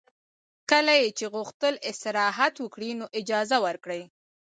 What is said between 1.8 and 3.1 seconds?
استراحت وکړي نو